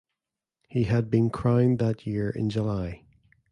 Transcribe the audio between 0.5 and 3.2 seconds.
He had been crowned that year in July.